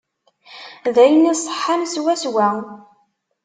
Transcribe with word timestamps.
D 0.93 0.95
ayen 1.03 1.31
iṣeḥḥan 1.33 1.81
swaswa. 1.93 2.49